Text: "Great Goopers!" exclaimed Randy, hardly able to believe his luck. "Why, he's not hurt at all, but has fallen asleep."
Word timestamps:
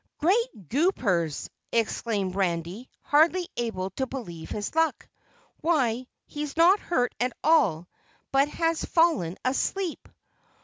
"Great 0.17 0.67
Goopers!" 0.69 1.47
exclaimed 1.71 2.33
Randy, 2.33 2.89
hardly 3.03 3.47
able 3.55 3.91
to 3.91 4.07
believe 4.07 4.49
his 4.49 4.73
luck. 4.73 5.07
"Why, 5.57 6.07
he's 6.25 6.57
not 6.57 6.79
hurt 6.79 7.13
at 7.19 7.33
all, 7.43 7.87
but 8.31 8.47
has 8.49 8.83
fallen 8.83 9.37
asleep." 9.45 10.09